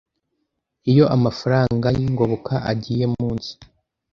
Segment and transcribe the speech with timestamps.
[0.91, 3.51] Iyo amafaranga y ingoboka agiye munsi